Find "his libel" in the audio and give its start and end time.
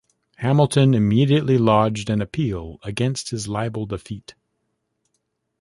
3.29-3.85